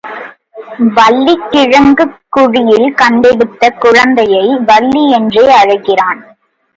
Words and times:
வள்ளிக் 0.93 1.51
கிழங்குக் 1.51 2.15
குழியில் 2.29 2.93
கண்டெடுத்த 2.93 3.69
குழந்தையை 3.69 4.57
வள்ளி 4.65 5.03
என்றே 5.11 5.51
அழைக்கிறான். 5.51 6.21